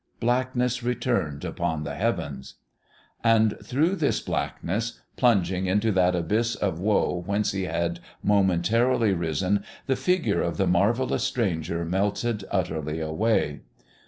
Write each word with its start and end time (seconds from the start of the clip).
Blackness 0.19 0.81
returned 0.81 1.45
upon 1.45 1.83
the 1.83 1.93
heavens. 1.93 2.55
And 3.23 3.55
through 3.63 3.97
this 3.97 4.19
blackness, 4.19 4.99
plunging 5.15 5.67
into 5.67 5.91
that 5.91 6.15
abyss 6.15 6.55
of 6.55 6.79
woe 6.79 7.21
whence 7.23 7.51
he 7.51 7.65
had 7.65 7.99
momentarily 8.23 9.13
risen, 9.13 9.63
the 9.85 9.95
figure 9.95 10.41
of 10.41 10.57
the 10.57 10.65
marvellous 10.65 11.21
stranger 11.25 11.85
melted 11.85 12.43
utterly 12.49 12.99
away. 12.99 13.61